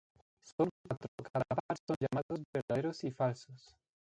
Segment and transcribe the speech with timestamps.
[0.43, 3.75] Son cuatro, cada par son llamados verdaderos y falsos.